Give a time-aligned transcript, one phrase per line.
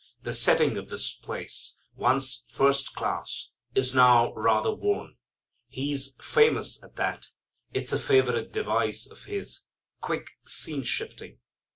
[0.23, 5.17] The setting of this place, once first class, is now rather worn.
[5.67, 7.27] He's famous at that.
[7.71, 9.61] It's a favorite device of His;
[9.99, 11.37] quick scene shifting.